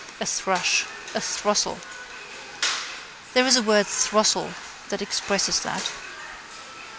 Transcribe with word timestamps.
A 0.19 0.25
thrush. 0.25 0.85
A 1.13 1.21
throstle. 1.21 1.77
There 3.35 3.45
is 3.45 3.55
a 3.55 3.61
word 3.61 3.85
throstle 3.85 4.51
that 4.89 4.99
expresses 5.03 5.59
that. 5.59 5.91